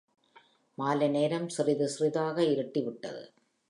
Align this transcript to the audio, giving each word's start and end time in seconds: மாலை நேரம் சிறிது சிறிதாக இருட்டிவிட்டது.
மாலை 0.77 1.09
நேரம் 1.09 1.47
சிறிது 1.49 1.89
சிறிதாக 1.89 2.41
இருட்டிவிட்டது. 2.43 3.23